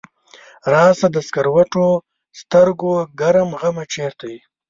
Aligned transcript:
راشه 0.71 1.07
د 1.15 1.17
سکروټو 1.27 1.87
سترګو 2.39 2.91
ګرم 3.19 3.49
غمه 3.59 3.83
چرته 3.93 4.25
یې؟ 4.31 4.39